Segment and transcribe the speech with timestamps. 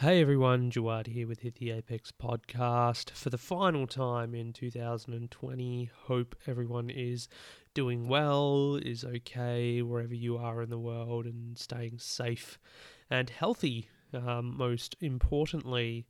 [0.00, 5.90] Hey everyone, Jawad here with Hit the Apex podcast for the final time in 2020.
[6.04, 7.28] Hope everyone is
[7.74, 12.58] doing well, is okay wherever you are in the world, and staying safe
[13.10, 13.90] and healthy.
[14.14, 16.06] Um, most importantly,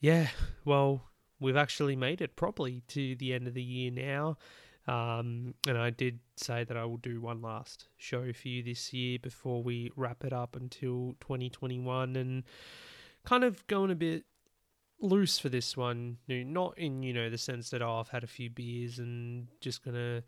[0.00, 0.30] yeah,
[0.64, 1.04] well,
[1.38, 4.38] we've actually made it properly to the end of the year now.
[4.88, 8.92] Um, and I did say that I will do one last show for you this
[8.94, 12.42] year before we wrap it up until 2021 and
[13.26, 14.24] kind of going a bit
[14.98, 16.16] loose for this one.
[16.26, 19.84] Not in, you know, the sense that, oh, I've had a few beers and just
[19.84, 20.22] going to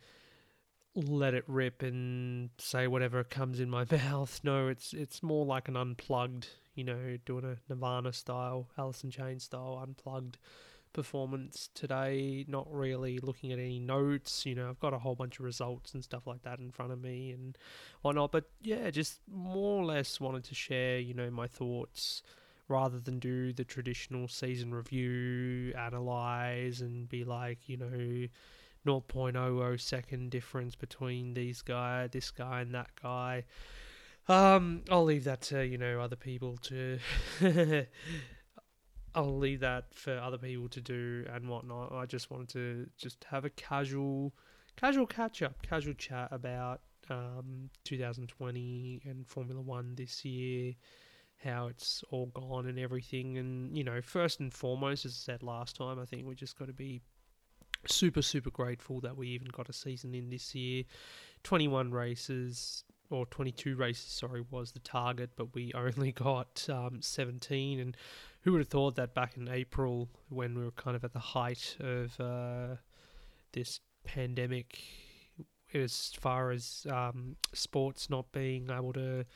[0.95, 4.41] let it rip and say whatever comes in my mouth.
[4.45, 9.11] No, it's it's more like an unplugged, you know, doing a Nirvana style, Alice in
[9.11, 10.37] Chains style, unplugged
[10.93, 12.45] performance today.
[12.49, 14.45] Not really looking at any notes.
[14.47, 16.93] You know, I've got a whole bunch of results and stuff like that in front
[16.93, 17.57] of me and
[18.03, 18.33] whatnot.
[18.33, 22.23] But yeah, just more or less wanted to share, you know, my thoughts
[22.69, 28.29] rather than do the traditional season review, analyze, and be like, you know,
[28.87, 33.45] 0.00 second difference between these guy, this guy, and that guy.
[34.29, 36.99] Um, I'll leave that to you know other people to.
[39.15, 41.93] I'll leave that for other people to do and whatnot.
[41.93, 44.33] I just wanted to just have a casual,
[44.77, 50.75] casual catch up, casual chat about um, 2020 and Formula One this year,
[51.43, 53.39] how it's all gone and everything.
[53.39, 56.59] And you know, first and foremost, as I said last time, I think we just
[56.59, 57.01] got to be
[57.87, 60.85] super super grateful that we even got a season in this year.
[61.43, 67.81] 21 races or 22 races, sorry, was the target, but we only got um, 17
[67.81, 67.97] and
[68.43, 71.19] who would have thought that back in April, when we were kind of at the
[71.19, 72.77] height of uh,
[73.53, 74.79] this pandemic,
[75.75, 79.27] as far as um, sports not being able to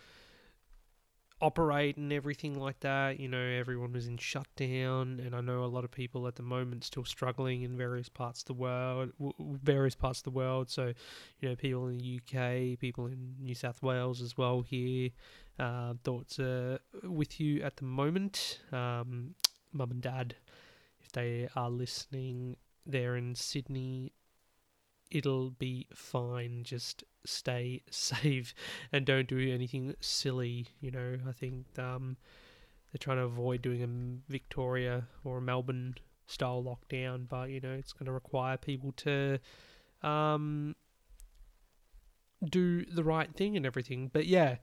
[1.45, 5.67] operate and everything like that, you know, everyone was in shutdown, and I know a
[5.67, 9.13] lot of people at the moment still struggling in various parts of the world,
[9.63, 10.71] various parts of the world.
[10.71, 10.95] So,
[11.41, 15.11] you know, people in the UK, people in New South Wales as well here
[15.59, 18.61] uh, thoughts uh, with you at the moment.
[18.73, 19.35] Um,
[19.73, 20.37] Mum and Dad,
[21.01, 22.57] if they are listening,
[22.87, 24.13] they're in Sydney.
[25.11, 26.65] It'll be fine.
[26.65, 28.55] Just stay safe
[28.93, 30.69] and don't do anything silly.
[30.81, 32.17] You know, I think um,
[32.93, 35.95] they're trying to avoid doing a Victoria or a Melbourne
[36.27, 39.39] style lockdown, but you know, it's going to require people to
[40.03, 40.75] um,
[42.49, 44.11] do the right thing and everything.
[44.13, 44.57] But yeah,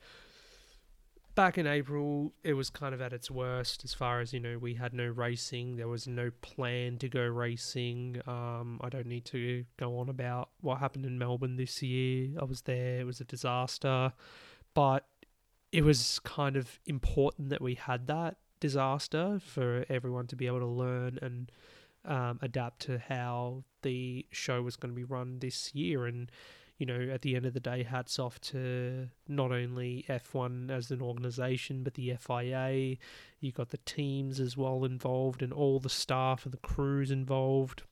[1.35, 4.57] back in April, it was kind of at its worst as far as, you know,
[4.57, 5.75] we had no racing.
[5.75, 8.21] There was no plan to go racing.
[8.27, 12.29] Um, I don't need to go on about what happened in Melbourne this year.
[12.39, 14.13] I was there, it was a disaster.
[14.73, 15.05] But
[15.71, 20.59] it was kind of important that we had that disaster for everyone to be able
[20.59, 21.51] to learn and
[22.05, 26.05] um, adapt to how the show was going to be run this year.
[26.05, 26.31] And
[26.81, 30.89] you know, at the end of the day, hats off to not only F1 as
[30.89, 32.97] an organisation, but the FIA.
[33.39, 37.83] You got the teams as well involved, and all the staff and the crews involved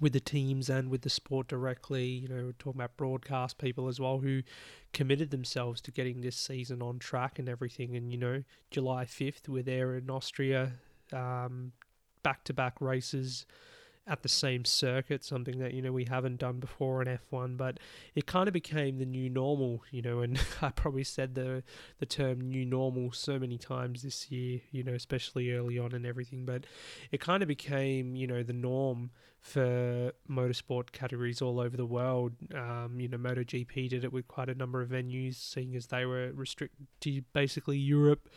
[0.00, 2.04] with the teams and with the sport directly.
[2.04, 4.42] You know, we're talking about broadcast people as well who
[4.92, 7.96] committed themselves to getting this season on track and everything.
[7.96, 10.74] And, you know, July 5th, we're there in Austria,
[11.10, 13.44] back to back races
[14.06, 17.78] at the same circuit, something that, you know, we haven't done before in F1, but
[18.14, 21.62] it kind of became the new normal, you know, and I probably said the
[21.98, 26.04] the term new normal so many times this year, you know, especially early on and
[26.04, 26.66] everything, but
[27.10, 29.10] it kind of became, you know, the norm
[29.40, 32.32] for motorsport categories all over the world.
[32.54, 36.04] Um, you know, MotoGP did it with quite a number of venues, seeing as they
[36.06, 38.28] were restricted to basically Europe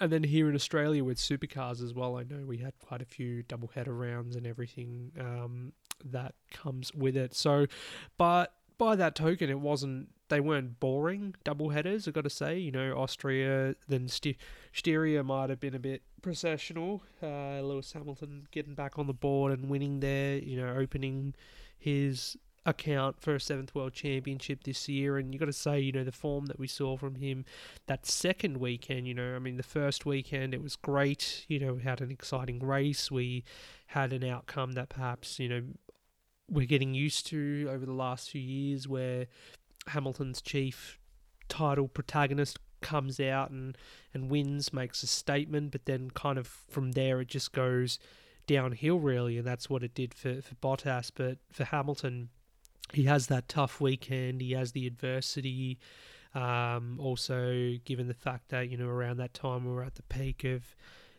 [0.00, 3.06] and then here in Australia with supercars as well, I know we had quite a
[3.06, 5.72] few double header rounds and everything um,
[6.04, 7.34] that comes with it.
[7.34, 7.66] So,
[8.18, 10.08] but by that token, it wasn't.
[10.28, 12.08] They weren't boring double headers.
[12.08, 14.36] I got to say, you know, Austria then St-
[14.72, 17.02] Styria might have been a bit processional.
[17.22, 20.38] Uh, Lewis Hamilton getting back on the board and winning there.
[20.38, 21.34] You know, opening
[21.78, 25.16] his account for a seventh world championship this year.
[25.16, 27.44] And you got to say, you know, the form that we saw from him
[27.86, 31.46] that second weekend, you know, I mean, the first weekend it was great.
[31.48, 33.10] You know, we had an exciting race.
[33.10, 33.44] We
[33.86, 35.62] had an outcome that perhaps, you know,
[36.50, 39.26] we're getting used to over the last few years where
[39.88, 40.98] Hamilton's chief
[41.48, 43.78] title protagonist comes out and,
[44.12, 47.98] and wins, makes a statement, but then kind of from there it just goes
[48.46, 51.10] downhill really, and that's what it did for, for Bottas.
[51.14, 52.28] But for Hamilton,
[52.92, 54.40] he has that tough weekend.
[54.40, 55.78] He has the adversity.
[56.34, 60.02] Um, also, given the fact that you know around that time we were at the
[60.02, 60.76] peak of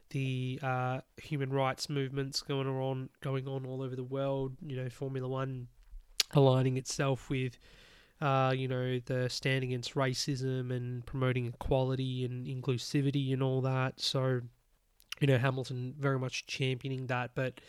[0.10, 4.54] the uh, human rights movements going on going on all over the world.
[4.66, 5.68] You know, Formula One
[6.32, 7.58] aligning itself with
[8.22, 14.00] uh, you know the stand against racism and promoting equality and inclusivity and all that.
[14.00, 14.42] So,
[15.20, 17.60] you know, Hamilton very much championing that, but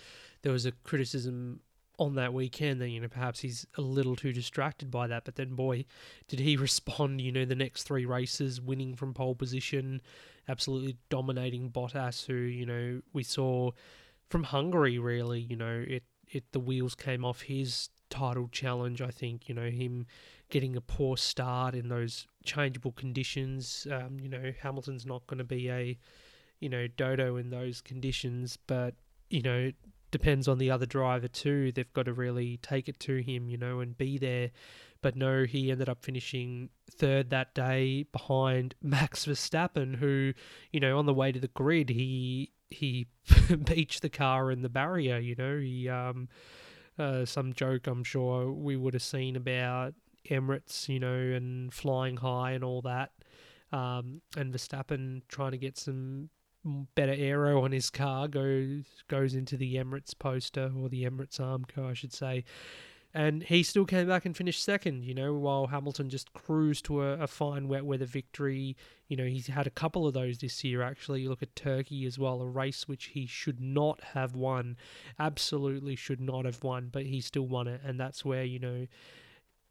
[0.42, 1.60] there was a criticism
[1.98, 5.24] on that weekend then you know perhaps he's a little too distracted by that.
[5.24, 5.84] But then boy
[6.28, 10.00] did he respond you know the next three races winning from pole position
[10.48, 13.70] absolutely dominating Bottas who you know we saw
[14.28, 19.10] from Hungary really you know it it the wheels came off his title challenge I
[19.10, 20.06] think you know him
[20.50, 23.86] getting a poor start in those changeable conditions.
[23.90, 25.98] Um, you know Hamilton's not going to be a
[26.60, 28.94] you know dodo in those conditions but
[29.30, 29.70] you know
[30.10, 31.72] depends on the other driver too.
[31.72, 34.50] They've got to really take it to him, you know, and be there.
[35.00, 40.32] But no, he ended up finishing third that day behind Max Verstappen, who,
[40.72, 43.06] you know, on the way to the grid, he he
[43.64, 45.18] beached the car in the barrier.
[45.18, 46.28] You know, he um,
[46.98, 49.94] uh, some joke I'm sure we would have seen about
[50.28, 53.12] Emirates, you know, and flying high and all that.
[53.70, 56.30] Um, and Verstappen trying to get some
[56.94, 61.90] better aero on his car goes goes into the Emirates poster or the Emirates Armco,
[61.90, 62.44] I should say.
[63.14, 67.02] And he still came back and finished second, you know, while Hamilton just cruised to
[67.02, 68.76] a, a fine wet weather victory.
[69.08, 71.22] You know, he's had a couple of those this year, actually.
[71.22, 74.76] You look at Turkey as well, a race which he should not have won.
[75.18, 77.80] Absolutely should not have won, but he still won it.
[77.82, 78.86] And that's where, you know,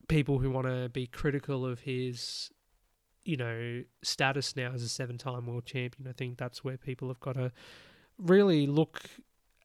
[0.07, 2.49] people who want to be critical of his
[3.27, 6.07] you know, status now as a seven time world champion.
[6.07, 7.51] I think that's where people have got to
[8.17, 9.01] really look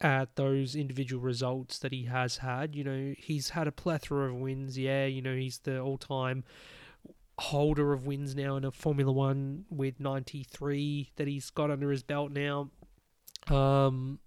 [0.01, 2.75] at those individual results that he has had.
[2.75, 4.77] You know, he's had a plethora of wins.
[4.77, 6.43] Yeah, you know, he's the all time
[7.39, 12.03] holder of wins now in a Formula One with 93 that he's got under his
[12.03, 12.69] belt now.
[13.49, 14.19] Um,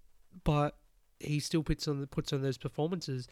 [0.44, 0.76] but
[1.20, 3.28] he still puts on puts on those performances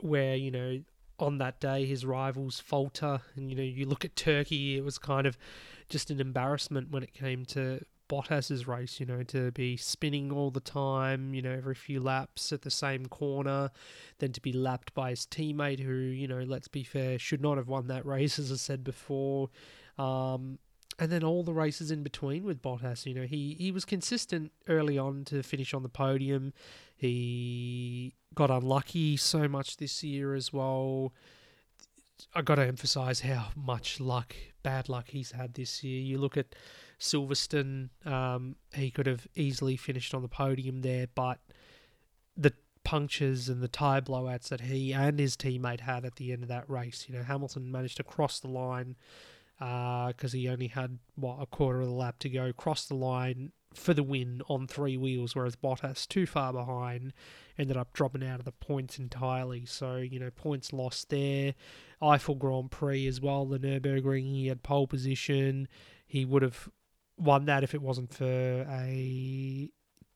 [0.00, 0.80] where you know
[1.18, 4.98] on that day his rivals falter and you know you look at Turkey it was
[4.98, 5.38] kind of
[5.88, 10.50] just an embarrassment when it came to Bottas's race you know to be spinning all
[10.50, 13.70] the time you know every few laps at the same corner
[14.18, 17.56] then to be lapped by his teammate who you know let's be fair should not
[17.56, 19.50] have won that race as I said before.
[19.96, 20.58] Um,
[20.98, 23.06] and then all the races in between with Bottas.
[23.06, 26.52] You know, he he was consistent early on to finish on the podium.
[26.96, 31.12] He got unlucky so much this year as well.
[32.34, 36.00] I got to emphasize how much luck, bad luck he's had this year.
[36.00, 36.54] You look at
[37.00, 41.40] Silverstone, um, he could have easily finished on the podium there, but
[42.36, 42.52] the
[42.84, 46.48] punctures and the tyre blowouts that he and his teammate had at the end of
[46.48, 48.94] that race, you know, Hamilton managed to cross the line
[49.58, 52.94] because uh, he only had what a quarter of the lap to go, cross the
[52.94, 57.12] line for the win on three wheels, whereas Bottas, too far behind,
[57.58, 59.64] ended up dropping out of the points entirely.
[59.66, 61.54] So, you know, points lost there.
[62.02, 65.68] Eifel Grand Prix as well, the Nürburgring, he had pole position.
[66.06, 66.68] He would have
[67.16, 69.70] won that if it wasn't for a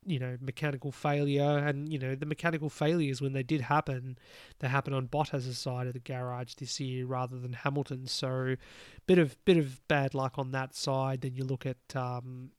[0.08, 4.18] you know mechanical failure and you know the mechanical failures when they did happen
[4.58, 8.06] they happened on Bottas' side of the garage this year rather than Hamilton.
[8.06, 8.56] So
[9.06, 11.20] bit of bit of bad luck on that side.
[11.20, 12.50] Then you look at um,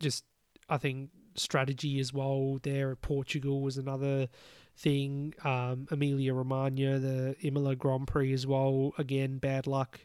[0.00, 0.24] just
[0.68, 4.28] I think strategy as well there Portugal was another
[4.76, 5.34] thing.
[5.44, 8.92] Um, Emilia Romagna the Imola Grand Prix as well.
[8.98, 10.00] Again bad luck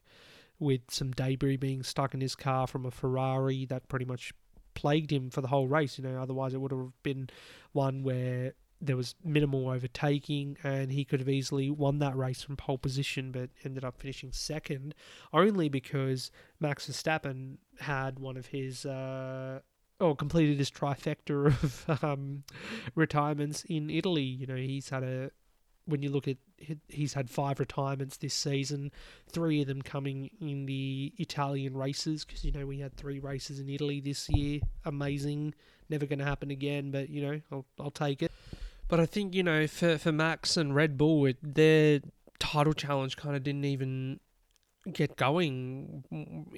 [0.60, 3.66] with some debris being stuck in his car from a Ferrari.
[3.66, 4.34] That pretty much
[4.80, 5.98] plagued him for the whole race.
[5.98, 7.30] You know, otherwise it would have been
[7.74, 12.56] one where there was minimal overtaking and he could have easily won that race from
[12.56, 14.96] pole position, but ended up finishing second
[15.34, 16.32] only because
[16.62, 18.86] Max Verstappen had one of his.
[18.86, 19.60] Uh,
[20.02, 22.46] or completed his trifecta of um,
[22.96, 24.24] retirements in Italy.
[24.24, 25.32] You know, he's had a
[25.90, 26.38] when you look at
[26.88, 28.92] he's had five retirements this season,
[29.32, 33.60] three of them coming in the Italian races because you know we had three races
[33.60, 34.62] in Italy this year.
[34.86, 35.54] Amazing,
[35.90, 38.32] never going to happen again, but you know I'll I'll take it.
[38.88, 42.02] But I think you know for for Max and Red Bull, it, their
[42.40, 44.20] title challenge kind of didn't even
[44.94, 46.04] get going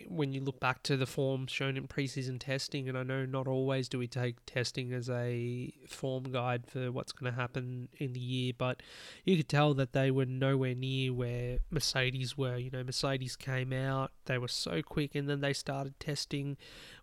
[0.07, 2.89] when you look back to the form shown in preseason testing.
[2.89, 7.11] And I know not always do we take testing as a form guide for what's
[7.11, 8.81] going to happen in the year, but
[9.25, 12.57] you could tell that they were nowhere near where Mercedes were.
[12.57, 16.57] You know, Mercedes came out, they were so quick, and then they started testing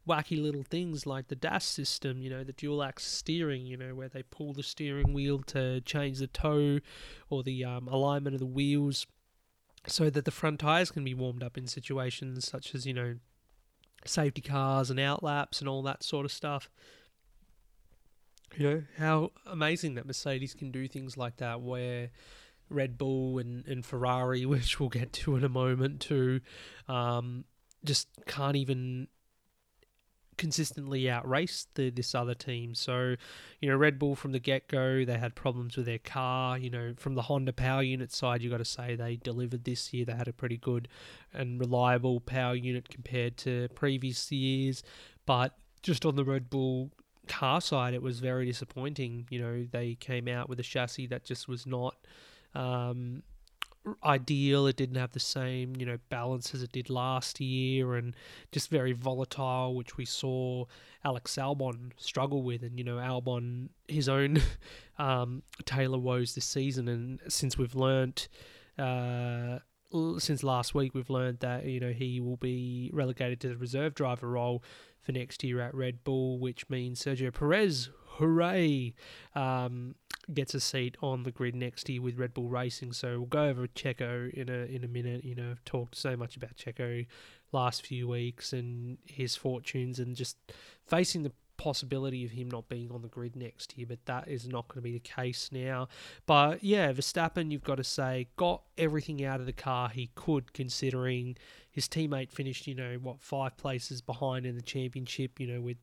[0.08, 3.94] wacky little things like the DAS system, you know, the dual axis steering, you know,
[3.94, 6.78] where they pull the steering wheel to change the toe
[7.28, 9.06] or the um, alignment of the wheels
[9.88, 13.16] so that the front tires can be warmed up in situations such as you know
[14.04, 16.70] safety cars and outlaps and all that sort of stuff.
[18.56, 22.10] You know how amazing that Mercedes can do things like that, where
[22.70, 26.40] Red Bull and, and Ferrari, which we'll get to in a moment too,
[26.88, 27.44] um,
[27.84, 29.08] just can't even
[30.38, 32.74] consistently outrace the this other team.
[32.74, 33.16] So,
[33.60, 36.56] you know, Red Bull from the get go, they had problems with their car.
[36.56, 39.92] You know, from the Honda power unit side, you got to say they delivered this
[39.92, 40.06] year.
[40.06, 40.88] They had a pretty good
[41.34, 44.82] and reliable power unit compared to previous years.
[45.26, 46.90] But just on the Red Bull
[47.26, 49.26] car side, it was very disappointing.
[49.30, 51.96] You know, they came out with a chassis that just was not.
[52.54, 53.22] Um,
[54.04, 54.66] ideal.
[54.66, 58.14] It didn't have the same, you know, balance as it did last year, and
[58.52, 60.64] just very volatile, which we saw
[61.04, 62.62] Alex Albon struggle with.
[62.62, 64.40] And you know, Albon his own
[64.98, 68.28] um, Taylor woes this season, and since we've learnt.
[68.78, 69.58] Uh,
[70.18, 73.94] since last week, we've learned that you know he will be relegated to the reserve
[73.94, 74.62] driver role
[75.00, 78.94] for next year at Red Bull, which means Sergio Perez, hooray,
[79.34, 79.94] um,
[80.34, 82.92] gets a seat on the grid next year with Red Bull Racing.
[82.92, 85.24] So we'll go over Checo in a in a minute.
[85.24, 87.06] You know, I've talked so much about Checo
[87.52, 90.36] last few weeks and his fortunes and just
[90.86, 94.46] facing the possibility of him not being on the grid next year, but that is
[94.46, 95.88] not going to be the case now.
[96.24, 100.52] But yeah, Verstappen, you've got to say, got everything out of the car he could,
[100.54, 101.36] considering
[101.70, 105.78] his teammate finished, you know, what, five places behind in the championship, you know, with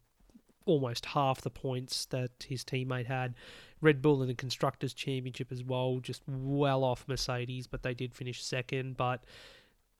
[0.66, 3.36] almost half the points that his teammate had.
[3.82, 8.14] Red Bull in the Constructors' Championship as well, just well off Mercedes, but they did
[8.14, 8.98] finish second.
[8.98, 9.24] But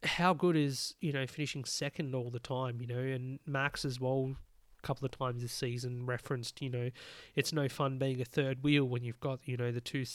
[0.04, 4.00] how good is, you know, finishing second all the time, you know, and Max as
[4.00, 4.36] well
[4.78, 6.90] a couple of times this season referenced, you know,
[7.36, 10.06] it's no fun being a third wheel when you've got, you know, the two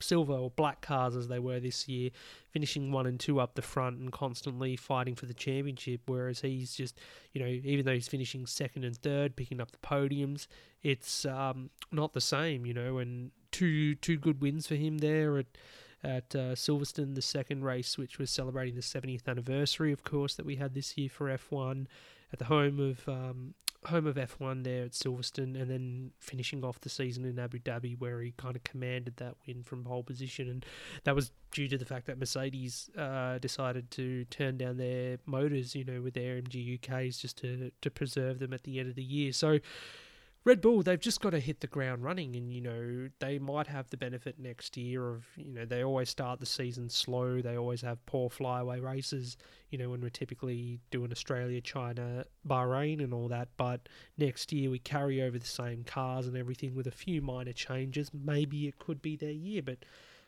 [0.00, 2.10] silver or black cars as they were this year,
[2.50, 6.02] finishing one and two up the front and constantly fighting for the championship.
[6.06, 6.98] Whereas he's just,
[7.32, 10.46] you know, even though he's finishing second and third, picking up the podiums,
[10.82, 12.98] it's um, not the same, you know.
[12.98, 15.46] And two two good wins for him there at
[16.04, 20.46] at uh, Silverstone, the second race, which was celebrating the 70th anniversary, of course, that
[20.46, 21.86] we had this year for F1
[22.32, 23.54] at the home of um,
[23.86, 27.98] home of F1 there at Silverstone, and then finishing off the season in Abu Dhabi,
[27.98, 30.66] where he kind of commanded that win from pole position, and
[31.04, 35.74] that was due to the fact that Mercedes uh, decided to turn down their motors,
[35.74, 39.02] you know, with their MGU-Ks just to to preserve them at the end of the
[39.02, 39.32] year.
[39.32, 39.58] So
[40.46, 43.66] Red Bull, they've just got to hit the ground running, and you know they might
[43.66, 47.42] have the benefit next year of you know they always start the season slow.
[47.42, 49.36] They always have poor flyaway races,
[49.70, 53.48] you know when we're typically doing Australia, China, Bahrain, and all that.
[53.56, 57.52] But next year we carry over the same cars and everything with a few minor
[57.52, 58.12] changes.
[58.14, 59.78] Maybe it could be their year, but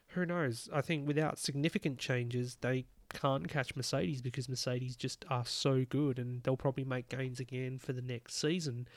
[0.08, 0.68] who knows?
[0.74, 6.18] I think without significant changes, they can't catch Mercedes because Mercedes just are so good,
[6.18, 8.88] and they'll probably make gains again for the next season.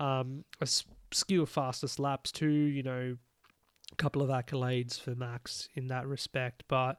[0.00, 0.66] Um, a
[1.12, 3.16] skew of fastest laps too, you know,
[3.92, 6.64] a couple of accolades for Max in that respect.
[6.68, 6.96] But,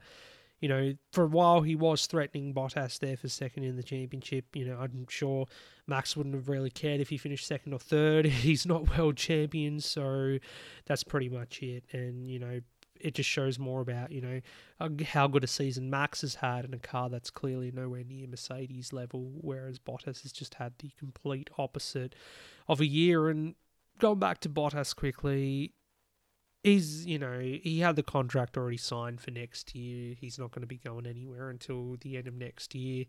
[0.60, 4.44] you know, for a while he was threatening Bottas there for second in the championship.
[4.54, 5.46] You know, I'm sure
[5.86, 8.24] Max wouldn't have really cared if he finished second or third.
[8.26, 10.38] He's not world champion, so
[10.86, 11.84] that's pretty much it.
[11.92, 12.60] And, you know,
[13.02, 14.40] it just shows more about you know
[14.80, 18.26] uh, how good a season Max has had in a car that's clearly nowhere near
[18.26, 22.14] Mercedes level, whereas Bottas has just had the complete opposite
[22.68, 23.28] of a year.
[23.28, 23.54] And
[23.98, 25.74] going back to Bottas quickly,
[26.62, 30.14] he's you know he had the contract already signed for next year.
[30.18, 33.06] He's not going to be going anywhere until the end of next year.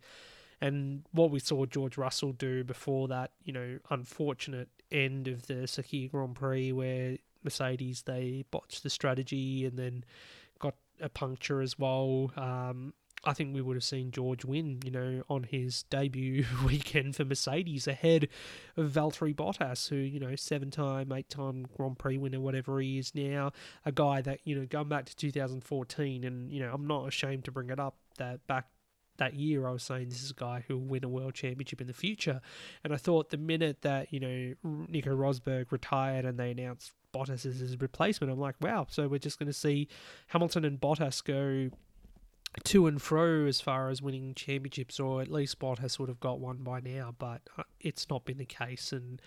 [0.61, 5.67] And what we saw George Russell do before that, you know, unfortunate end of the
[5.67, 10.03] Sakhir Grand Prix where Mercedes they botched the strategy and then
[10.59, 12.31] got a puncture as well.
[12.37, 12.93] Um,
[13.25, 17.23] I think we would have seen George win, you know, on his debut weekend for
[17.23, 18.27] Mercedes ahead
[18.75, 22.97] of Valtteri Bottas, who, you know, seven time, eight time Grand Prix winner, whatever he
[22.97, 23.51] is now.
[23.85, 27.45] A guy that, you know, going back to 2014, and, you know, I'm not ashamed
[27.45, 28.67] to bring it up that back
[29.17, 31.81] that year I was saying this is a guy who will win a world championship
[31.81, 32.41] in the future.
[32.83, 37.45] And I thought the minute that, you know, Nico Rosberg retired and they announced Bottas
[37.45, 38.31] as his replacement.
[38.31, 39.87] I'm like, wow, so we're just going to see
[40.27, 41.75] Hamilton and Bottas go
[42.63, 46.39] to and fro as far as winning championships, or at least Bottas would have got
[46.39, 48.91] one by now, but uh, it's not been the case.
[48.91, 49.21] And,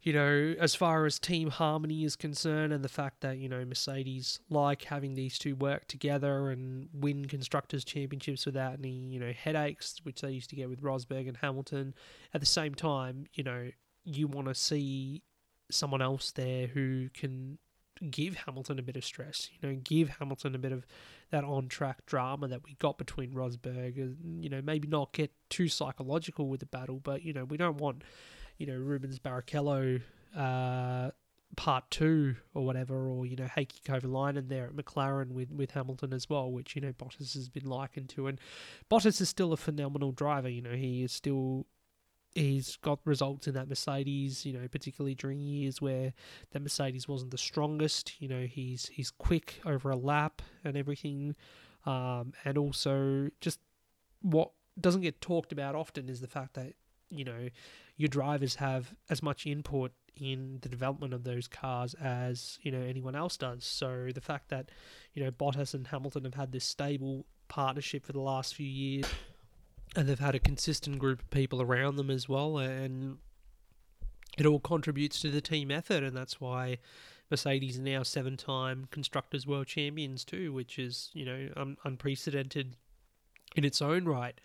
[0.00, 3.64] you know, as far as team harmony is concerned, and the fact that, you know,
[3.64, 9.32] Mercedes like having these two work together and win Constructors' Championships without any, you know,
[9.32, 11.94] headaches, which they used to get with Rosberg and Hamilton,
[12.32, 13.70] at the same time, you know,
[14.04, 15.22] you want to see
[15.70, 17.58] someone else there who can
[18.10, 19.50] give Hamilton a bit of stress.
[19.60, 20.86] You know, give Hamilton a bit of
[21.30, 23.96] that on track drama that we got between Rosberg.
[23.96, 27.78] You know, maybe not get too psychological with the battle, but you know, we don't
[27.78, 28.04] want
[28.58, 30.02] you know Rubens Barrichello.
[30.36, 31.10] Uh,
[31.56, 36.12] part two or whatever, or you know Heikki Kovalainen there at McLaren with with Hamilton
[36.12, 38.38] as well, which you know Bottas has been likened to, and
[38.90, 40.48] Bottas is still a phenomenal driver.
[40.48, 41.66] You know he is still
[42.34, 46.12] he's got results in that Mercedes, you know, particularly during years where
[46.52, 48.20] that Mercedes wasn't the strongest.
[48.20, 51.34] You know, he's he's quick over a lap and everything,
[51.86, 53.60] um, and also just
[54.22, 54.50] what
[54.80, 56.74] doesn't get talked about often is the fact that
[57.10, 57.48] you know
[57.96, 62.80] your drivers have as much input in the development of those cars as you know
[62.80, 63.64] anyone else does.
[63.64, 64.70] So the fact that
[65.14, 69.06] you know Bottas and Hamilton have had this stable partnership for the last few years,
[69.96, 73.18] and they've had a consistent group of people around them as well, and
[74.36, 76.78] it all contributes to the team effort, and that's why
[77.30, 82.76] Mercedes are now seven-time constructors world champions too, which is you know un- unprecedented
[83.56, 84.40] in its own right.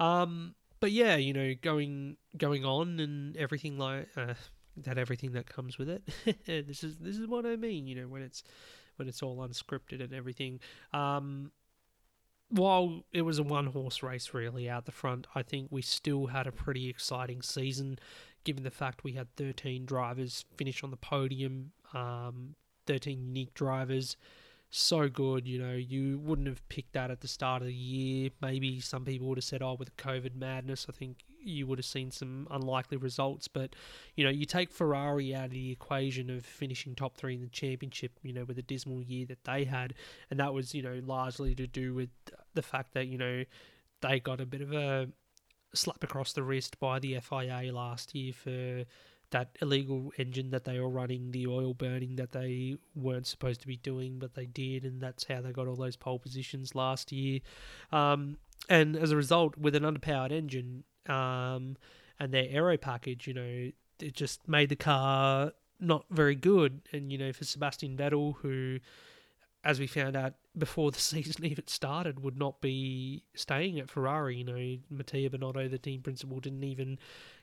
[0.00, 0.54] Um,
[0.84, 4.34] but yeah, you know, going going on and everything like uh,
[4.76, 6.02] that everything that comes with it.
[6.44, 8.42] this is this is what I mean, you know, when it's
[8.96, 10.60] when it's all unscripted and everything.
[10.92, 11.52] Um,
[12.50, 16.26] while it was a one horse race really out the front, I think we still
[16.26, 17.98] had a pretty exciting season,
[18.44, 24.18] given the fact we had 13 drivers finish on the podium, um, 13 unique drivers
[24.76, 25.46] so good.
[25.46, 28.30] You know, you wouldn't have picked that at the start of the year.
[28.42, 31.84] Maybe some people would have said, "Oh, with COVID madness, I think you would have
[31.86, 33.76] seen some unlikely results." But
[34.16, 37.48] you know, you take Ferrari out of the equation of finishing top three in the
[37.48, 38.18] championship.
[38.22, 39.94] You know, with a dismal year that they had,
[40.30, 42.10] and that was you know largely to do with
[42.54, 43.44] the fact that you know
[44.00, 45.08] they got a bit of a
[45.72, 48.84] slap across the wrist by the FIA last year for
[49.34, 53.66] that illegal engine that they were running, the oil burning that they weren't supposed to
[53.66, 57.10] be doing, but they did, and that's how they got all those pole positions last
[57.10, 57.40] year.
[57.90, 58.36] Um,
[58.68, 61.76] and as a result, with an underpowered engine um,
[62.20, 65.50] and their aero package, you know, it just made the car
[65.80, 66.82] not very good.
[66.92, 68.78] And you know, for Sebastian Vettel, who,
[69.64, 74.36] as we found out before the season even started, would not be staying at Ferrari.
[74.36, 76.98] You know, Mattia Binotto, the team principal, didn't even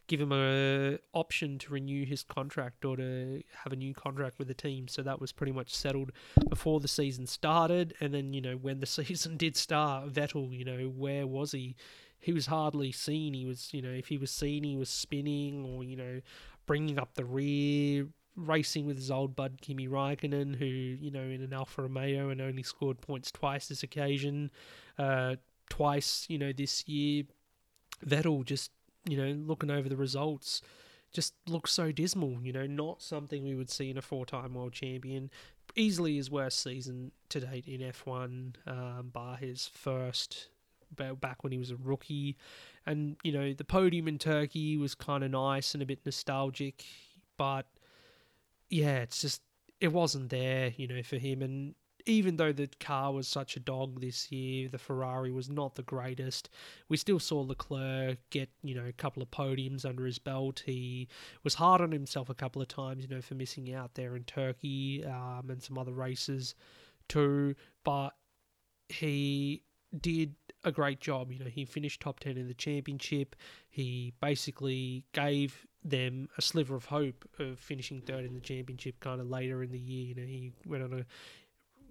[0.08, 4.48] give him a option to renew his contract or to have a new contract with
[4.48, 4.88] the team.
[4.88, 6.12] So that was pretty much settled
[6.50, 7.94] before the season started.
[8.00, 11.76] And then you know when the season did start, Vettel, you know where was he?
[12.20, 13.34] He was hardly seen.
[13.34, 16.22] He was you know if he was seen, he was spinning or you know
[16.66, 18.08] bringing up the rear.
[18.36, 22.42] Racing with his old bud Kimi Raikkonen, who you know in an Alfa Romeo and
[22.42, 24.52] only scored points twice this occasion,
[24.98, 25.36] uh,
[25.70, 27.24] twice you know this year.
[28.06, 28.72] Vettel just
[29.06, 30.62] you know, looking over the results,
[31.12, 32.40] just looks so dismal.
[32.42, 35.30] You know, not something we would see in a four-time world champion.
[35.76, 40.50] Easily his worst season to date in F1, um, bar his first
[41.22, 42.38] back when he was a rookie.
[42.86, 46.84] And you know, the podium in Turkey was kind of nice and a bit nostalgic,
[47.38, 47.66] but
[48.72, 49.42] yeah, it's just
[49.80, 51.42] it wasn't there, you know, for him.
[51.42, 55.76] And even though the car was such a dog this year, the Ferrari was not
[55.76, 56.50] the greatest.
[56.90, 60.64] We still saw Leclerc get, you know, a couple of podiums under his belt.
[60.66, 61.10] He
[61.44, 64.24] was hard on himself a couple of times, you know, for missing out there in
[64.24, 66.56] Turkey um, and some other races
[67.10, 67.56] too.
[67.84, 68.12] But
[68.90, 69.64] he
[70.00, 71.32] did a great job.
[71.32, 73.36] You know, he finished top 10 in the championship.
[73.70, 79.20] He basically gave them a sliver of hope of finishing third in the championship kind
[79.20, 80.08] of later in the year.
[80.08, 81.06] You know, he went on a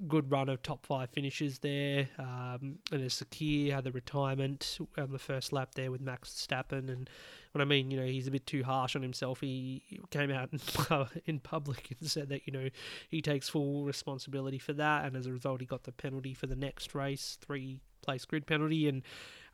[0.08, 2.08] good run of top five finishes there.
[2.18, 6.88] Um, and as Sakhir had the retirement on the first lap there with Max Verstappen.
[6.88, 7.10] And
[7.52, 10.50] what I mean, you know, he's a bit too harsh on himself, he came out
[10.52, 12.68] in, in public and said that, you know,
[13.08, 15.04] he takes full responsibility for that.
[15.04, 18.46] And as a result, he got the penalty for the next race, three place grid
[18.46, 18.88] penalty.
[18.88, 19.02] And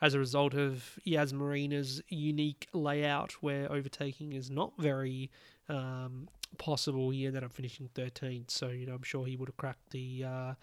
[0.01, 5.31] as a result of Yas Marina's unique layout where overtaking is not very
[5.69, 8.51] um, possible, he ended up finishing 13th.
[8.51, 10.55] So, you know, I'm sure he would have cracked the uh,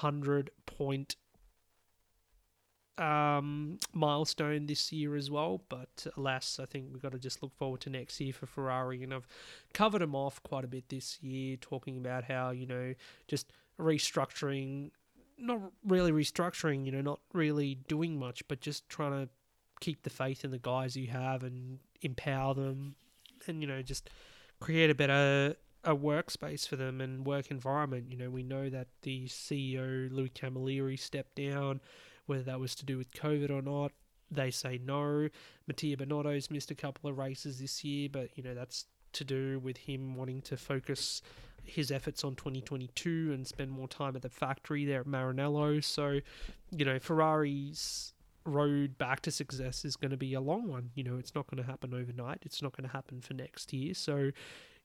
[0.00, 1.16] 100 point
[2.98, 5.62] um, milestone this year as well.
[5.68, 9.02] But alas, I think we've got to just look forward to next year for Ferrari.
[9.02, 9.26] And I've
[9.72, 12.94] covered him off quite a bit this year, talking about how, you know,
[13.28, 14.90] just restructuring,
[15.38, 19.28] not really restructuring, you know, not really doing much, but just trying to
[19.80, 22.94] keep the faith in the guys you have and empower them
[23.48, 24.08] and, you know, just
[24.62, 28.06] create a better a workspace for them and work environment.
[28.08, 31.80] You know, we know that the CEO Louis Camilleri stepped down,
[32.26, 33.90] whether that was to do with COVID or not.
[34.30, 35.28] They say no.
[35.66, 39.58] Mattia Binotto's missed a couple of races this year, but you know that's to do
[39.58, 41.20] with him wanting to focus
[41.64, 45.82] his efforts on 2022 and spend more time at the factory there at Maranello.
[45.84, 46.20] So,
[46.70, 50.90] you know, Ferrari's road back to success is going to be a long one.
[50.94, 52.38] You know, it's not going to happen overnight.
[52.42, 53.94] It's not going to happen for next year.
[53.94, 54.30] So,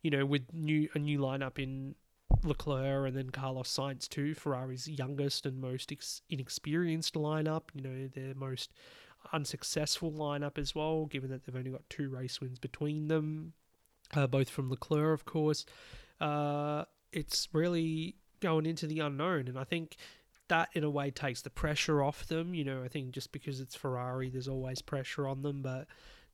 [0.02, 1.96] you know, with new a new lineup in
[2.44, 7.64] Leclerc and then Carlos Sainz too, Ferrari's youngest and most ex- inexperienced lineup.
[7.74, 8.72] You know, their most
[9.34, 13.54] unsuccessful lineup as well, given that they've only got two race wins between them,
[14.14, 15.66] uh, both from Leclerc, of course.
[16.20, 19.96] Uh, it's really going into the unknown, and I think
[20.50, 22.54] that in a way takes the pressure off them.
[22.54, 25.88] You know, I think just because it's Ferrari, there's always pressure on them, but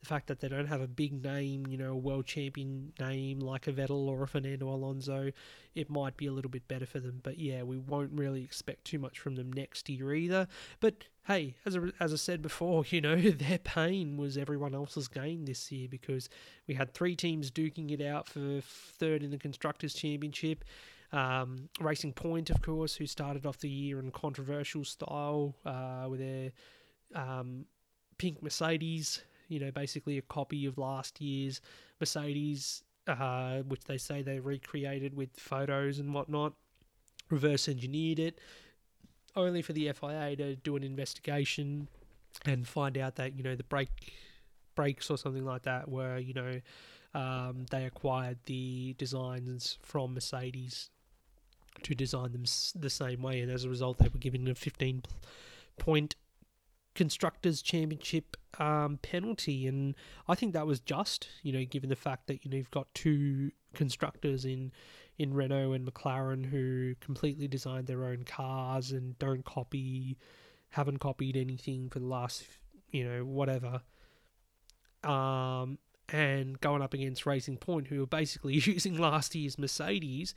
[0.03, 3.39] the fact that they don't have a big name, you know, a world champion name
[3.39, 5.31] like a Vettel or a Fernando Alonso,
[5.75, 7.21] it might be a little bit better for them.
[7.23, 10.49] But yeah, we won't really expect too much from them next year either.
[10.81, 15.07] But hey, as I, as I said before, you know, their pain was everyone else's
[15.07, 16.27] gain this year because
[16.67, 20.65] we had three teams duking it out for third in the Constructors' Championship.
[21.13, 26.19] Um, Racing Point, of course, who started off the year in controversial style uh, with
[26.19, 26.51] their
[27.15, 27.65] um,
[28.17, 29.21] pink Mercedes
[29.53, 31.61] you know, basically a copy of last year's
[31.99, 36.53] Mercedes, uh, which they say they recreated with photos and whatnot,
[37.29, 38.39] reverse engineered it,
[39.35, 41.87] only for the FIA to do an investigation
[42.45, 44.11] and find out that you know the brake
[44.73, 46.59] brakes or something like that were you know
[47.13, 50.89] um, they acquired the designs from Mercedes
[51.81, 55.03] to design them the same way, and as a result, they were given a 15
[55.77, 56.15] point
[56.95, 59.95] constructors championship um, penalty, and
[60.27, 62.93] I think that was just, you know, given the fact that you know you've got
[62.93, 64.71] two constructors in
[65.17, 70.17] in Renault and McLaren who completely designed their own cars and don't copy,
[70.69, 72.43] haven't copied anything for the last,
[72.91, 73.81] you know, whatever.
[75.03, 75.77] Um,
[76.09, 80.33] and going up against Racing Point, who are basically using last year's Mercedes,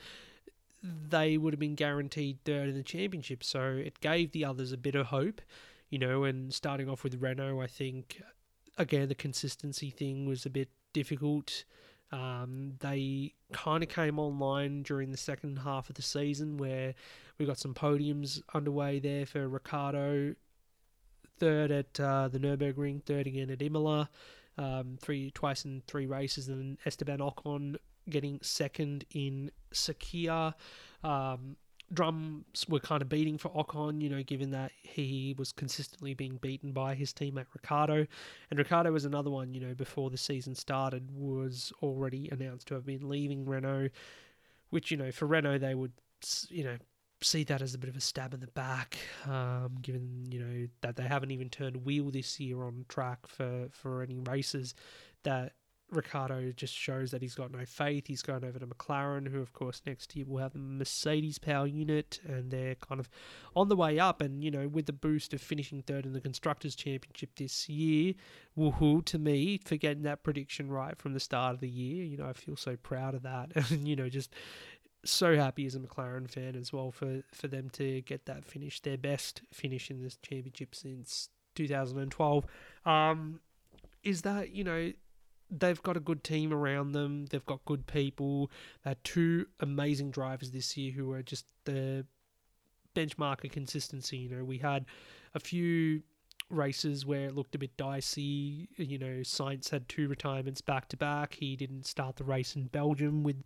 [0.83, 3.43] they would have been guaranteed third in the championship.
[3.43, 5.41] So it gave the others a bit of hope
[5.91, 8.23] you know, and starting off with Renault, I think
[8.79, 11.65] again the consistency thing was a bit difficult.
[12.13, 16.95] Um, they kind of came online during the second half of the season where
[17.39, 20.35] we got some podiums underway there for Ricciardo,
[21.39, 24.09] third at uh, the Nurburgring, third again at Imola,
[24.57, 27.77] um, three twice in three races, and Esteban Ocon
[28.09, 30.55] getting second in Sakhir.
[31.03, 31.57] Um,
[31.93, 36.37] drums were kind of beating for Ocon, you know, given that he was consistently being
[36.37, 38.07] beaten by his teammate Ricciardo.
[38.51, 42.75] And Ricciardo was another one, you know, before the season started, was already announced to
[42.75, 43.91] have been leaving Renault,
[44.71, 45.93] which, you know, for Renault, they would,
[46.49, 46.77] you know,
[47.23, 50.67] see that as a bit of a stab in the back, um, given, you know,
[50.83, 54.75] that they haven't even turned wheel this year on track for, for any races
[55.23, 55.53] that
[55.91, 58.07] Ricciardo just shows that he's got no faith.
[58.09, 61.67] He's gone over to McLaren, who, of course, next year will have the Mercedes power
[61.67, 63.09] unit, and they're kind of
[63.55, 64.21] on the way up.
[64.21, 68.15] And, you know, with the boost of finishing third in the Constructors' Championship this year,
[68.59, 72.05] woohoo to me for getting that prediction right from the start of the year.
[72.05, 73.53] You know, I feel so proud of that.
[73.71, 74.33] And, you know, just
[75.05, 78.81] so happy as a McLaren fan as well for, for them to get that finish,
[78.81, 82.45] their best finish in this championship since 2012.
[82.85, 83.41] Um,
[84.03, 84.93] is that, you know,
[85.51, 87.27] they've got a good team around them.
[87.27, 88.51] They've got good people.
[88.83, 92.07] They had two amazing drivers this year who are just the
[92.95, 94.17] benchmark of consistency.
[94.19, 94.87] You know, we had
[95.35, 96.03] a few
[96.51, 98.69] races where it looked a bit dicey.
[98.77, 101.35] You know, Sainz had two retirements back to back.
[101.35, 103.43] He didn't start the race in Belgium with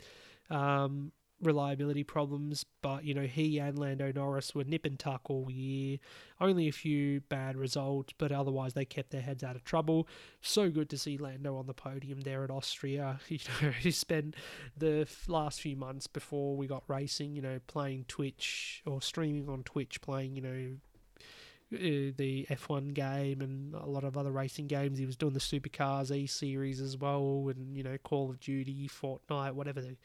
[0.51, 5.51] um, reliability problems, but you know he and Lando Norris were nip and tuck all
[5.51, 5.99] year.
[6.41, 10.09] Only a few bad results, but otherwise they kept their heads out of trouble.
[10.41, 13.21] So good to see Lando on the podium there at Austria.
[13.31, 14.35] You know he spent
[14.77, 19.63] the last few months before we got racing, you know, playing Twitch or streaming on
[19.63, 20.77] Twitch, playing you know
[21.73, 24.99] uh, the F1 game and a lot of other racing games.
[24.99, 28.89] He was doing the Supercars E Series as well, and you know Call of Duty,
[28.89, 29.97] Fortnite, whatever the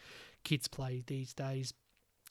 [0.46, 1.74] kids play these days.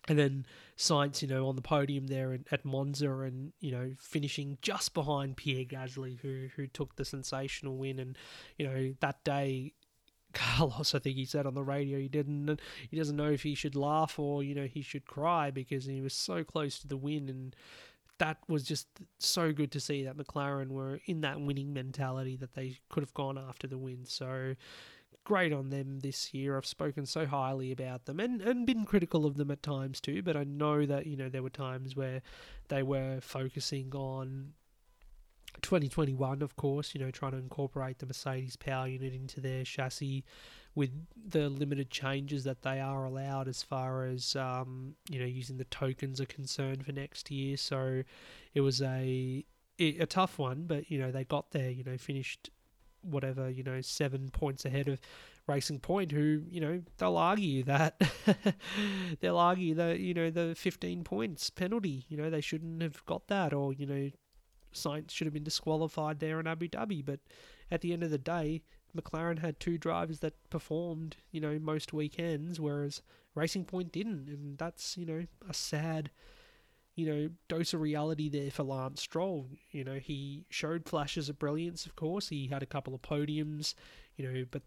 [0.07, 0.47] And then
[0.77, 5.37] Sainz, you know, on the podium there at Monza and, you know, finishing just behind
[5.37, 7.99] Pierre Gasly, who, who took the sensational win.
[7.99, 8.19] And,
[8.59, 9.73] you know, that day,
[10.35, 13.55] Carlos, I think he said on the radio, he didn't, he doesn't know if he
[13.55, 16.97] should laugh or, you know, he should cry because he was so close to the
[16.99, 17.29] win.
[17.31, 17.57] And
[18.19, 22.55] that was just so good to see that McLaren were in that winning mentality that
[22.55, 24.05] they could have gone after the win.
[24.05, 24.55] So,
[25.25, 26.57] great on them this year.
[26.57, 30.23] I've spoken so highly about them and, and been critical of them at times too,
[30.23, 32.23] but I know that, you know, there were times where
[32.69, 34.53] they were focusing on
[35.63, 40.25] 2021, of course, you know, trying to incorporate the Mercedes power unit into their chassis,
[40.75, 40.91] with
[41.29, 45.65] the limited changes that they are allowed as far as um, you know using the
[45.65, 47.57] tokens are concerned for next year.
[47.57, 48.03] So
[48.55, 49.45] it was a
[49.79, 51.71] a tough one, but you know they got there.
[51.71, 52.51] You know, finished
[53.05, 55.01] whatever you know seven points ahead of
[55.47, 58.01] Racing Point, who you know they'll argue that
[59.21, 63.29] they'll argue that you know the 15 points penalty, you know they shouldn't have got
[63.29, 64.11] that, or you know
[64.73, 67.05] Sainz should have been disqualified there in Abu Dhabi.
[67.05, 67.21] But
[67.71, 68.63] at the end of the day,
[68.97, 73.03] McLaren had two drivers that performed, you know, most weekends, whereas
[73.35, 76.11] Racing Point didn't, and that's you know a sad,
[76.95, 79.49] you know, dose of reality there for Lance Stroll.
[79.73, 82.29] You know, he showed flashes of brilliance, of course.
[82.29, 83.75] He had a couple of podiums,
[84.17, 84.63] you know, but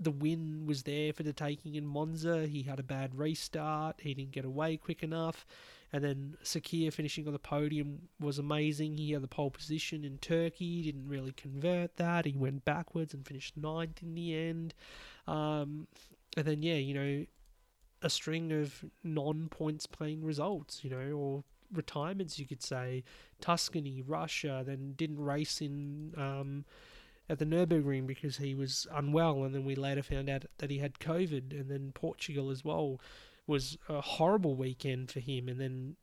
[0.00, 2.46] the win was there for the taking in Monza.
[2.46, 4.00] He had a bad restart.
[4.00, 5.46] He didn't get away quick enough.
[5.92, 8.96] And then Sakhir finishing on the podium was amazing.
[8.96, 12.24] He had the pole position in Turkey, He didn't really convert that.
[12.24, 14.74] He went backwards and finished ninth in the end.
[15.28, 15.86] Um,
[16.36, 17.26] and then, yeah, you know,
[18.00, 23.04] a string of non points playing results, you know, or retirements, you could say.
[23.40, 26.14] Tuscany, Russia, then didn't race in.
[26.16, 26.64] Um,
[27.28, 30.78] at the Nürburgring because he was unwell, and then we later found out that he
[30.78, 33.00] had COVID, and then Portugal as well
[33.46, 35.96] was a horrible weekend for him, and then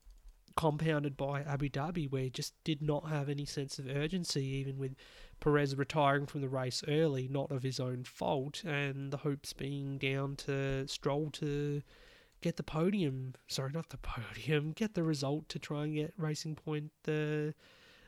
[0.55, 4.77] compounded by Abu Dhabi, where he just did not have any sense of urgency, even
[4.77, 4.95] with
[5.39, 9.97] Perez retiring from the race early, not of his own fault, and the hopes being
[9.97, 11.81] down to Stroll to
[12.41, 13.33] get the podium.
[13.47, 17.53] Sorry, not the podium, get the result to try and get Racing Point the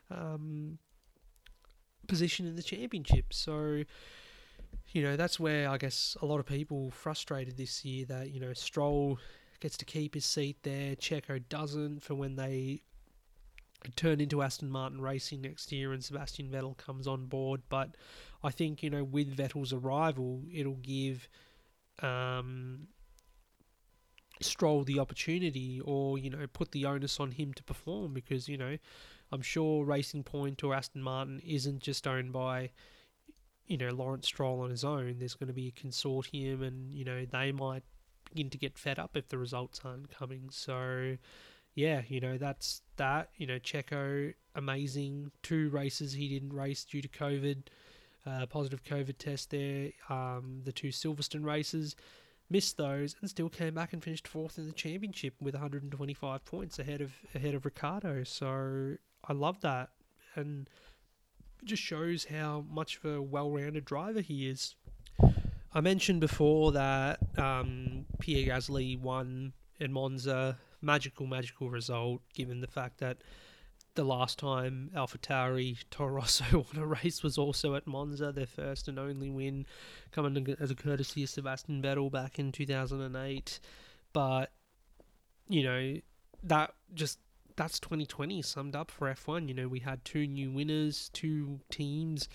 [0.09, 0.77] um,
[2.07, 3.33] position in the championship.
[3.33, 3.83] So,
[4.89, 8.39] you know, that's where I guess a lot of people frustrated this year that, you
[8.39, 9.19] know, Stroll
[9.59, 12.81] gets to keep his seat there, Checo doesn't for when they
[13.95, 17.61] turn into Aston Martin Racing next year and Sebastian Vettel comes on board.
[17.69, 17.95] But
[18.43, 21.27] I think, you know, with Vettel's arrival, it'll give
[22.01, 22.87] um,
[24.43, 28.57] Stroll the opportunity or, you know, put the onus on him to perform because, you
[28.57, 28.77] know,
[29.31, 32.71] I'm sure Racing Point or Aston Martin isn't just owned by,
[33.65, 35.15] you know, Lawrence Stroll on his own.
[35.19, 37.83] There's going to be a consortium, and you know they might
[38.29, 40.49] begin to get fed up if the results aren't coming.
[40.51, 41.17] So,
[41.73, 43.29] yeah, you know that's that.
[43.37, 45.31] You know, Checo, amazing.
[45.43, 47.63] Two races he didn't race due to COVID,
[48.25, 49.91] uh, positive COVID test there.
[50.09, 51.95] Um, the two Silverstone races
[52.51, 56.77] missed those and still came back and finished fourth in the championship with 125 points
[56.77, 58.23] ahead of ahead of Ricciardo.
[58.23, 59.89] So I love that,
[60.35, 60.69] and
[61.61, 64.75] it just shows how much of a well-rounded driver he is.
[65.73, 72.67] I mentioned before that um, Pierre Gasly won in Monza, magical, magical result, given the
[72.67, 73.17] fact that
[73.95, 78.87] the last time AlphaTauri Toro Rosso won a race was also at Monza, their first
[78.87, 79.65] and only win,
[80.11, 83.59] coming as a courtesy of Sebastian Vettel back in 2008.
[84.13, 84.51] But,
[85.49, 85.97] you know,
[86.43, 87.19] that just
[87.57, 89.47] that's 2020 summed up for F1.
[89.47, 92.29] You know, we had two new winners, two teams,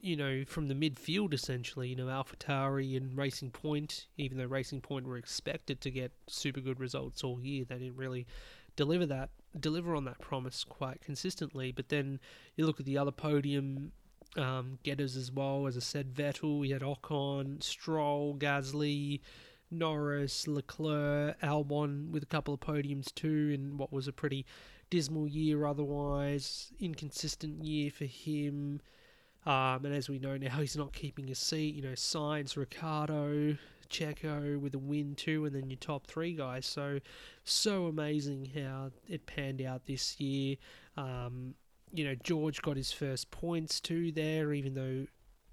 [0.00, 1.88] you know, from the midfield essentially.
[1.88, 4.06] You know, AlphaTauri and Racing Point.
[4.16, 7.96] Even though Racing Point were expected to get super good results all year, they didn't
[7.96, 8.26] really
[8.74, 11.72] deliver that deliver on that promise quite consistently.
[11.72, 12.20] But then
[12.56, 13.92] you look at the other podium
[14.36, 15.66] um, getters as well.
[15.66, 16.60] As I said, Vettel.
[16.60, 19.20] We had Ocon, Stroll, Gasly.
[19.70, 24.46] Norris, Leclerc, Albon with a couple of podiums too, in what was a pretty
[24.90, 28.80] dismal year otherwise, inconsistent year for him.
[29.46, 31.74] Um, and as we know now, he's not keeping his seat.
[31.74, 33.56] You know, Sainz, Ricciardo,
[33.88, 36.66] Checo with a win too, and then your top three guys.
[36.66, 37.00] So,
[37.44, 40.56] so amazing how it panned out this year.
[40.96, 41.54] Um,
[41.92, 45.06] you know, George got his first points too there, even though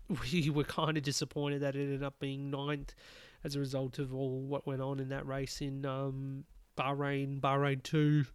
[0.31, 2.93] we were kind of disappointed that it ended up being ninth
[3.43, 6.43] as a result of all what went on in that race in um,
[6.77, 8.25] Bahrain, Bahrain 2.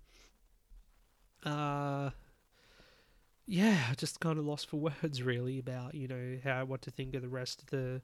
[1.44, 2.10] Uh,
[3.50, 7.14] yeah, just kind of lost for words really about you know how what to think
[7.14, 8.00] of the rest of the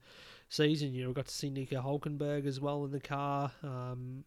[0.49, 0.93] season.
[0.93, 4.25] You know, we got to see Nico Hulkenberg as well in the car um,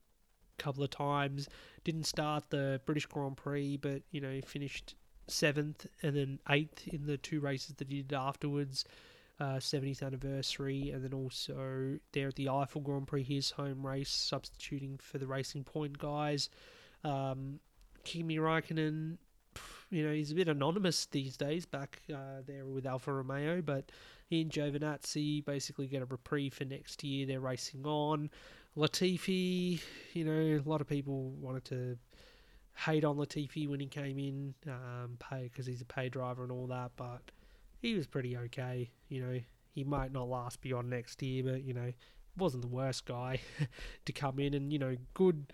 [0.58, 1.46] a couple of times.
[1.84, 4.94] Didn't start the British Grand Prix, but you know finished
[5.28, 8.86] seventh and then eighth in the two races that he did afterwards
[9.40, 14.10] uh, 70th anniversary, and then also there at the Eifel Grand Prix, his home race,
[14.10, 16.48] substituting for the Racing Point guys.
[17.04, 17.60] Um,
[18.04, 19.16] Kimi Raikkonen,
[19.90, 23.90] you know, he's a bit anonymous these days back uh, there with Alfa Romeo, but
[24.28, 27.26] he and Giovinazzi basically get a reprieve for next year.
[27.26, 28.30] They're racing on.
[28.76, 29.80] Latifi,
[30.12, 31.98] you know, a lot of people wanted to
[32.76, 36.52] hate on Latifi when he came in, um, pay because he's a pay driver and
[36.52, 37.20] all that, but
[37.82, 38.90] he was pretty okay.
[39.08, 39.40] You know,
[39.72, 41.92] he might not last beyond next year, but you know,
[42.36, 43.40] wasn't the worst guy
[44.04, 45.52] to come in, and you know, good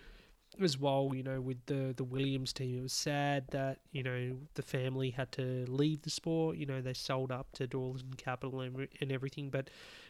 [0.61, 1.11] as well.
[1.13, 5.11] You know, with the the Williams team, it was sad that you know the family
[5.11, 6.57] had to leave the sport.
[6.57, 9.69] You know, they sold up to Dorilton Capital and, and everything, but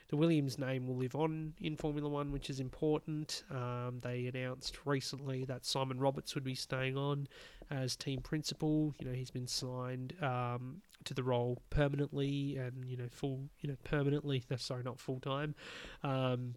[0.10, 3.44] the Williams name will live on in Formula One, which is important.
[3.52, 7.28] Um, they announced recently that Simon Roberts would be staying on
[7.70, 8.94] as team principal.
[9.00, 13.70] You know, he's been signed um, to the role permanently and you know full, you
[13.70, 14.44] know, permanently.
[14.50, 15.56] No, sorry, not full time.
[16.04, 16.56] Um,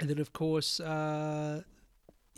[0.00, 1.62] and then of course uh,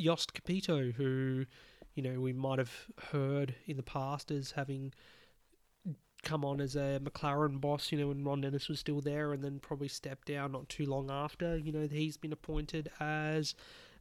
[0.01, 1.47] Jost Capito, who
[1.95, 2.73] you know we might have
[3.11, 4.93] heard in the past as having
[6.23, 9.43] come on as a McLaren boss, you know, when Ron Dennis was still there, and
[9.43, 11.57] then probably stepped down not too long after.
[11.57, 13.55] You know, he's been appointed as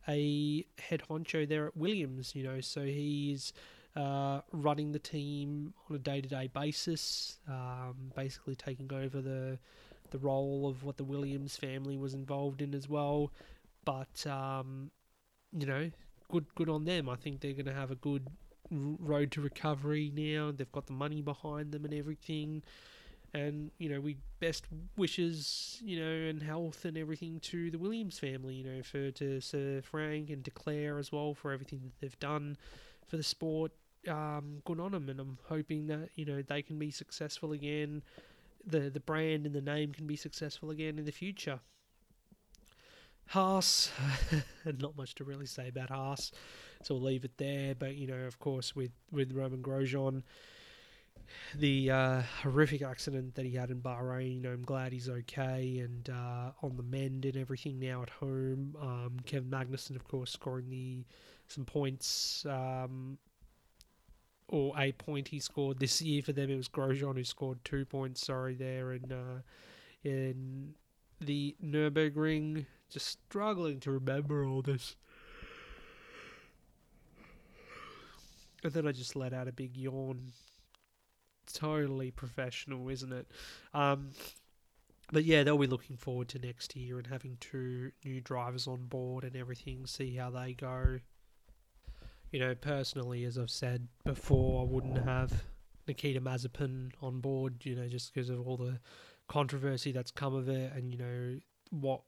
[0.08, 3.54] a head honcho there at Williams, you know, so he's
[3.96, 9.60] uh, running the team on a day to day basis, um, basically taking over the
[10.12, 13.32] the role of what the Williams family was involved in as well.
[13.86, 14.90] But um,
[15.58, 15.92] you know,
[16.30, 17.10] good good on them.
[17.10, 18.28] I think they're going to have a good
[18.72, 20.52] road to recovery now.
[20.52, 22.64] They've got the money behind them and everything.
[23.34, 24.66] And, you know, we best
[24.98, 29.40] wishes, you know, and health and everything to the Williams family, you know, for to
[29.40, 32.58] Sir Frank and to Claire as well for everything that they've done
[33.08, 33.72] for the sport.
[34.08, 38.02] Um, good on them, and I'm hoping that you know they can be successful again.
[38.66, 41.60] The the brand and the name can be successful again in the future.
[43.30, 43.92] Haas,
[44.80, 46.32] not much to really say about Haas,
[46.82, 47.76] so we'll leave it there.
[47.76, 50.24] But you know, of course, with with Romain Grosjean,
[51.56, 55.80] the uh, horrific accident that he had in Bahrain, you know, I'm glad he's okay
[55.80, 58.76] and uh, on the mend and everything now at home.
[58.82, 61.06] Um, Kevin Magnussen, of course, scoring the
[61.48, 62.46] some points.
[62.48, 63.20] Um,
[64.48, 66.50] or a point he scored this year for them.
[66.50, 68.26] It was Grosjean who scored two points.
[68.26, 69.42] Sorry, there in uh,
[70.04, 70.74] in
[71.22, 74.95] the Nurburgring just struggling to remember all this.
[78.63, 80.34] And then I just let out a big yawn.
[81.54, 83.28] Totally professional, isn't it?
[83.73, 84.10] Um,
[85.12, 88.86] but yeah, they'll be looking forward to next year and having two new drivers on
[88.86, 90.99] board and everything, see how they go.
[92.32, 95.43] You know, personally, as I've said before, I wouldn't have
[95.88, 98.80] Nikita Mazepin on board, you know, just because of all the
[99.28, 101.39] controversy that's come of it and, you know,
[101.71, 102.02] what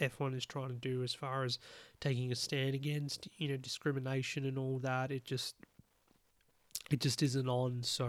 [0.00, 1.58] F1 is trying to do as far as
[2.00, 5.10] taking a stand against you know discrimination and all that.
[5.10, 5.54] It just
[6.90, 7.82] it just isn't on.
[7.82, 8.06] So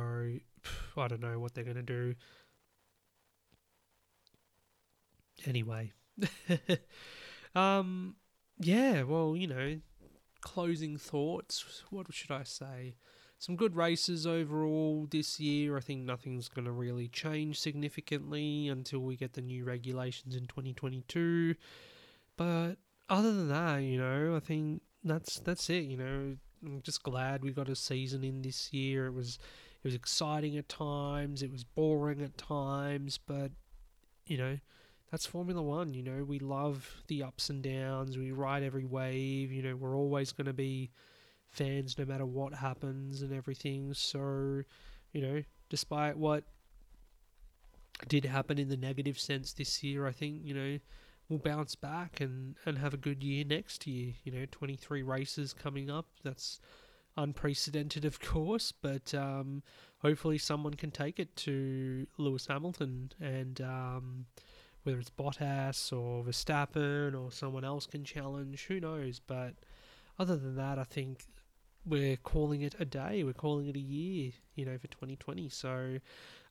[0.97, 2.15] I don't know what they're going to do.
[5.45, 5.93] Anyway,
[7.55, 8.15] um,
[8.59, 9.03] yeah.
[9.03, 9.79] Well, you know,
[10.41, 11.83] closing thoughts.
[11.89, 12.95] What should I say?
[13.39, 15.77] Some good races overall this year.
[15.77, 20.47] I think nothing's going to really change significantly until we get the new regulations in
[20.47, 21.55] 2022.
[22.35, 22.75] But
[23.09, 25.83] other than that, you know, I think that's that's it.
[25.83, 29.05] You know, I'm just glad we got a season in this year.
[29.05, 29.37] It was
[29.83, 31.43] it was exciting at times.
[31.43, 33.51] It was boring at times, but
[34.25, 34.57] you know.
[35.09, 36.25] That's Formula One, you know.
[36.25, 38.17] We love the ups and downs.
[38.17, 39.53] We ride every wave.
[39.53, 40.91] You know, we're always going to be
[41.51, 43.93] fans no matter what happens and everything.
[43.93, 44.63] So,
[45.11, 46.43] you know, despite what
[48.07, 50.79] did happen in the negative sense this year, I think, you know,
[51.29, 54.13] we'll bounce back and, and have a good year next year.
[54.23, 56.05] You know, 23 races coming up.
[56.23, 56.59] That's
[57.15, 59.63] unprecedented, of course, but um,
[59.99, 63.61] hopefully someone can take it to Lewis Hamilton and.
[63.61, 64.25] Um,
[64.87, 69.19] whether it's Bottas or Verstappen or someone else can challenge, who knows?
[69.19, 69.55] But
[70.17, 71.25] other than that, I think
[71.87, 73.23] we're calling it a day.
[73.23, 75.49] We're calling it a year, you know, for 2020.
[75.49, 75.99] So,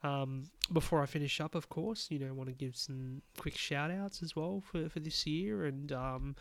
[0.03, 3.91] um, before I finish up, of course, you know, want to give some quick shout
[3.91, 5.67] outs as well for, for this year.
[5.67, 6.37] And um,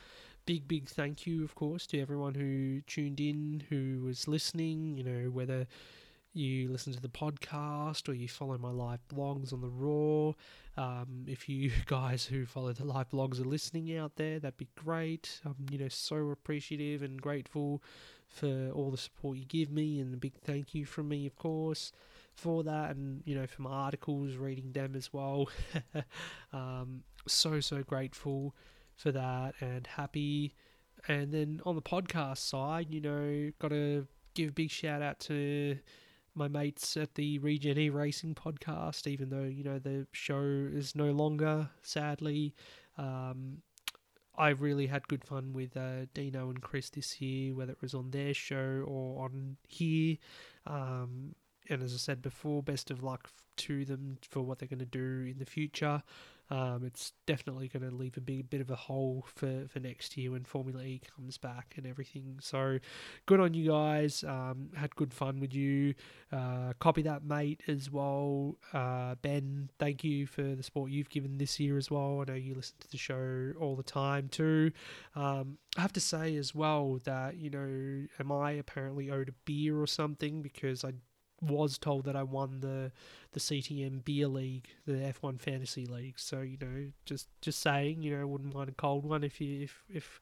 [0.45, 5.03] big, big thank you, of course, to everyone who tuned in, who was listening, you
[5.03, 5.67] know, whether
[6.35, 10.33] you listen to the podcast or you follow my live blogs on the Raw.
[10.77, 14.67] Um, if you guys who follow the live blogs are listening out there, that'd be
[14.75, 15.39] great.
[15.45, 17.81] I'm, you know, so appreciative and grateful
[18.35, 21.35] for all the support you give me, and a big thank you from me, of
[21.37, 21.93] course,
[22.33, 25.49] for that, and you know, for my articles, reading them as well.
[26.53, 28.53] um, so so grateful
[28.95, 30.53] for that, and happy.
[31.07, 35.19] And then on the podcast side, you know, got to give a big shout out
[35.21, 35.77] to
[36.33, 40.93] my mates at the Regen E Racing podcast, even though you know the show is
[40.93, 42.53] no longer, sadly.
[42.97, 43.61] Um,
[44.37, 47.93] I really had good fun with uh, Dino and Chris this year, whether it was
[47.93, 50.17] on their show or on here.
[50.67, 51.35] Um,
[51.69, 54.85] and as I said before, best of luck to them for what they're going to
[54.85, 56.03] do in the future.
[56.49, 60.15] Um, it's definitely going to leave a big bit of a hole for, for next
[60.15, 62.37] year when Formula E comes back and everything.
[62.41, 62.79] So
[63.25, 64.23] good on you guys.
[64.23, 65.95] Um, had good fun with you.
[66.31, 68.57] Uh, copy that, mate, as well.
[68.73, 72.21] Uh, ben, thank you for the support you've given this year as well.
[72.21, 74.71] I know you listen to the show all the time too.
[75.15, 79.33] Um, I have to say as well that, you know, am I apparently owed a
[79.45, 80.93] beer or something because I
[81.45, 82.91] was told that I won the
[83.33, 86.19] the CTM Beer League, the F1 Fantasy League.
[86.19, 89.63] So you know, just just saying, you know, wouldn't mind a cold one if you
[89.63, 90.19] if if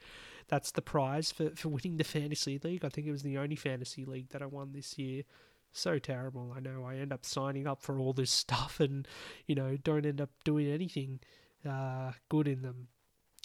[0.48, 2.86] that's the prize for for winning the fantasy league.
[2.86, 5.24] I think it was the only fantasy league that I won this year.
[5.72, 6.54] So terrible.
[6.56, 6.86] I know.
[6.86, 9.08] I end up signing up for all this stuff and
[9.48, 11.20] you know don't end up doing anything
[11.68, 12.88] uh, good in them.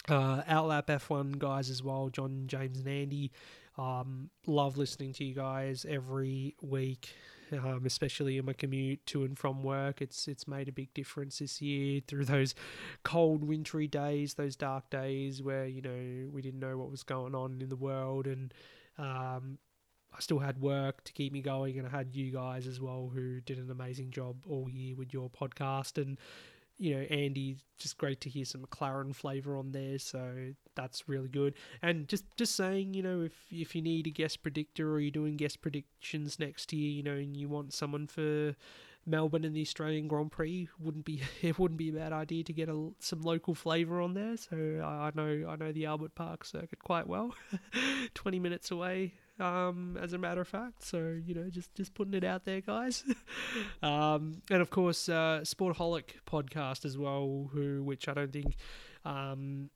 [0.07, 3.31] Uh, Outlap F1 guys as well, John, James, and Andy.
[3.79, 7.13] Um, love listening to you guys every week
[7.51, 10.01] um, especially in my commute to and from work.
[10.01, 12.55] It's it's made a big difference this year through those
[13.03, 17.35] cold, wintry days, those dark days where you know we didn't know what was going
[17.35, 18.53] on in the world, and
[18.97, 19.57] um,
[20.15, 23.11] I still had work to keep me going, and I had you guys as well
[23.13, 26.17] who did an amazing job all year with your podcast and
[26.79, 31.27] you know, Andy, just great to hear some McLaren flavour on there, so that's really
[31.27, 31.53] good.
[31.81, 35.11] And just just saying, you know, if if you need a guest predictor or you're
[35.11, 38.55] doing guest predictions next year, you know, and you want someone for
[39.05, 42.53] Melbourne and the Australian Grand Prix, wouldn't be it wouldn't be a bad idea to
[42.53, 44.37] get a, some local flavour on there.
[44.37, 47.35] So I, I know I know the Albert Park circuit quite well,
[48.13, 50.83] twenty minutes away um, as a matter of fact.
[50.83, 53.03] So you know, just just putting it out there, guys.
[53.83, 58.55] um, and of course, uh, Sportaholic podcast as well, who which I don't think
[59.05, 59.69] um,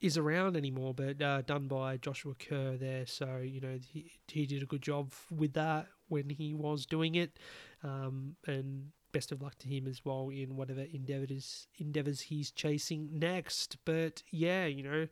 [0.00, 3.06] is around anymore, but uh, done by Joshua Kerr there.
[3.06, 7.14] So you know, he he did a good job with that when he was doing
[7.14, 7.38] it,
[7.82, 13.08] um, and best of luck to him as well in whatever endeavors endeavors he's chasing
[13.18, 13.76] next.
[13.84, 15.06] But yeah, you know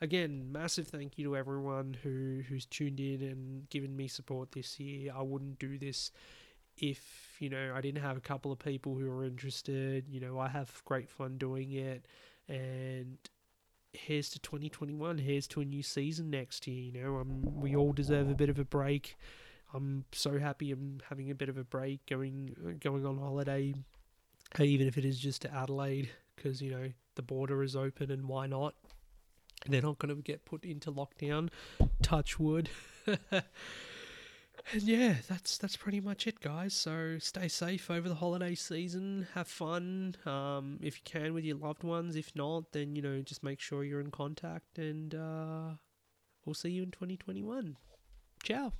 [0.00, 4.78] again, massive thank you to everyone who who's tuned in and given me support this
[4.78, 5.12] year.
[5.16, 6.10] I wouldn't do this
[6.76, 10.06] if you know I didn't have a couple of people who are interested.
[10.08, 12.06] You know, I have great fun doing it,
[12.48, 13.18] and
[13.92, 15.18] here's to 2021.
[15.18, 16.80] Here's to a new season next year.
[16.80, 19.16] You know, um, we all deserve a bit of a break.
[19.72, 23.74] I'm so happy I'm having a bit of a break, going going on holiday,
[24.60, 28.26] even if it is just to Adelaide, because you know the border is open and
[28.26, 28.74] why not?
[29.66, 31.48] They're not going to get put into lockdown.
[32.02, 32.68] Touch wood.
[33.06, 33.44] and
[34.72, 36.74] yeah, that's that's pretty much it, guys.
[36.74, 39.26] So stay safe over the holiday season.
[39.34, 42.14] Have fun, um, if you can, with your loved ones.
[42.16, 45.70] If not, then you know just make sure you're in contact, and uh,
[46.44, 47.76] we'll see you in 2021.
[48.42, 48.72] Ciao.